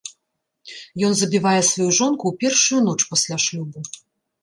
Ён 1.09 1.13
забівае 1.19 1.61
сваю 1.69 1.89
жонку 1.99 2.23
ў 2.35 2.43
першую 2.43 2.81
ноч 2.91 3.01
пасля 3.15 3.35
шлюбу. 3.49 3.79